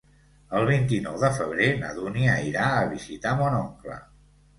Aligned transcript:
El 0.59 0.63
vint-i-nou 0.67 1.19
de 1.23 1.29
febrer 1.35 1.67
na 1.81 1.91
Dúnia 1.97 2.39
irà 2.53 2.71
a 2.79 2.87
visitar 2.95 3.35
mon 3.43 3.59
oncle. 3.59 3.99